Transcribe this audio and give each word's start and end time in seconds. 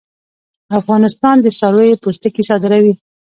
افغانستان 0.79 1.35
د 1.41 1.47
څارویو 1.59 1.99
پوستکي 2.03 2.43
صادروي 2.49 2.93